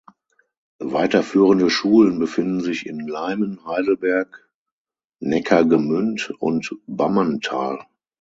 Weiterführende 0.89 1.69
Schulen 1.69 2.17
befinden 2.17 2.61
sich 2.61 2.87
in 2.87 3.07
Leimen, 3.07 3.63
Heidelberg, 3.67 4.49
Neckargemünd 5.19 6.31
und 6.39 6.73
Bammental. 6.87 7.85